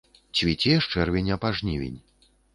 Цвіце 0.37 0.73
з 0.85 0.89
чэрвеня 0.95 1.39
па 1.45 1.53
жнівень. 1.61 1.99